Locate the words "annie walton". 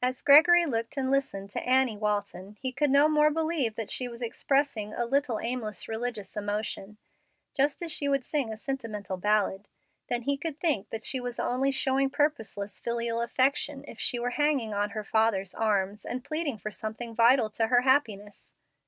1.68-2.56